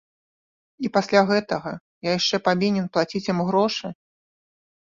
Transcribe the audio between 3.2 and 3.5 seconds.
ім